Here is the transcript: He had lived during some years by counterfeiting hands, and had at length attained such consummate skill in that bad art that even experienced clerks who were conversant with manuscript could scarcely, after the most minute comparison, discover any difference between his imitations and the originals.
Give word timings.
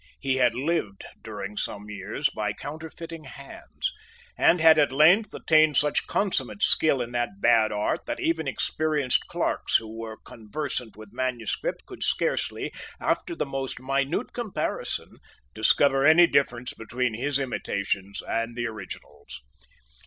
He 0.19 0.37
had 0.37 0.55
lived 0.55 1.03
during 1.21 1.55
some 1.57 1.87
years 1.87 2.27
by 2.31 2.53
counterfeiting 2.53 3.25
hands, 3.25 3.93
and 4.35 4.59
had 4.59 4.79
at 4.79 4.91
length 4.91 5.31
attained 5.31 5.77
such 5.77 6.07
consummate 6.07 6.63
skill 6.63 7.03
in 7.03 7.11
that 7.11 7.39
bad 7.39 7.71
art 7.71 8.07
that 8.07 8.19
even 8.19 8.47
experienced 8.47 9.27
clerks 9.27 9.75
who 9.75 9.95
were 9.95 10.17
conversant 10.17 10.97
with 10.97 11.13
manuscript 11.13 11.85
could 11.85 12.01
scarcely, 12.01 12.73
after 12.99 13.35
the 13.35 13.45
most 13.45 13.79
minute 13.79 14.33
comparison, 14.33 15.17
discover 15.53 16.03
any 16.03 16.25
difference 16.25 16.73
between 16.73 17.13
his 17.13 17.37
imitations 17.37 18.23
and 18.23 18.55
the 18.55 18.65
originals. 18.65 19.43